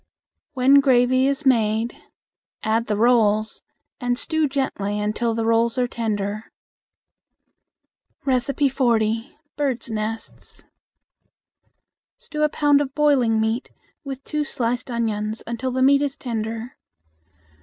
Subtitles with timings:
[0.53, 1.95] When gravy is made,
[2.63, 3.61] add the rolls
[3.99, 6.51] and stew gently until the rolls are tender.
[8.25, 9.37] 40.
[9.55, 10.65] Bird Nests.
[12.17, 13.69] Stew a pound of boiling meat
[14.03, 16.77] with two sliced onions until the meat is tender.